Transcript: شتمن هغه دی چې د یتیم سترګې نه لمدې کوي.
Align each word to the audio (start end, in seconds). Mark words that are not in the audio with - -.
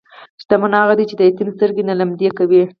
شتمن 0.41 0.71
هغه 0.81 0.93
دی 0.97 1.05
چې 1.09 1.15
د 1.17 1.21
یتیم 1.29 1.49
سترګې 1.55 1.83
نه 1.89 1.93
لمدې 1.99 2.29
کوي. 2.37 2.63